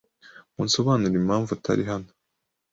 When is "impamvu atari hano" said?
1.21-2.09